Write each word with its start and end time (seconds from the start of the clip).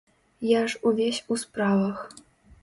Я 0.51 0.61
ж 0.71 0.79
увесь 0.91 1.19
у 1.27 1.37
справах. 1.43 2.03